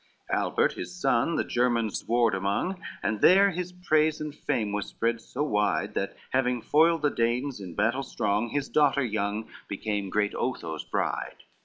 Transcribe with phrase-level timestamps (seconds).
[0.31, 4.87] LXXVI Albert his son the Germans warred among, And there his praise and fame was
[4.87, 10.09] spread so wide, That having foiled the Danes in battle strong, His daughter young became
[10.09, 11.43] great Otho's bride.